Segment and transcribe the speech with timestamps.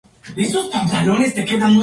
[0.35, 1.79] Los tres hermanos murieron en el transcurso de la lucha.